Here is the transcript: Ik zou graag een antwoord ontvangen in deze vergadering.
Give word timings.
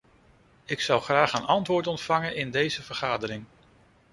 Ik 0.65 0.79
zou 0.79 1.01
graag 1.01 1.33
een 1.33 1.45
antwoord 1.45 1.87
ontvangen 1.87 2.35
in 2.35 2.51
deze 2.51 2.83
vergadering. 2.83 3.45